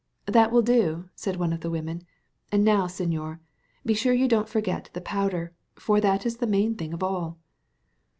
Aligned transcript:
"That 0.25 0.51
will 0.51 0.63
do," 0.63 1.09
said 1.13 1.35
one 1.35 1.53
of 1.53 1.59
the 1.61 1.69
women; 1.69 2.07
"and 2.51 2.65
now, 2.65 2.87
señor, 2.87 3.37
be 3.85 3.93
sure 3.93 4.13
you 4.15 4.27
don't 4.27 4.49
forget 4.49 4.89
the 4.93 4.99
powder, 5.01 5.53
for 5.75 6.01
that 6.01 6.25
is 6.25 6.37
the 6.37 6.47
main 6.47 6.73
thing 6.73 6.91
of 6.91 7.03
all." 7.03 7.37